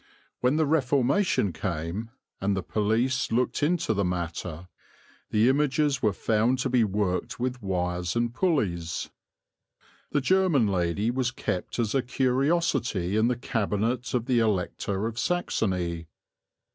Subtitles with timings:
[0.39, 2.09] When the Reformation came,
[2.39, 4.67] and the police looked into the matter,
[5.29, 9.11] the images were found to be worked with wires and pulleys.
[10.09, 15.19] The German lady was kept as a curiosity in the cabinet of the Elector of
[15.19, 16.07] Saxony.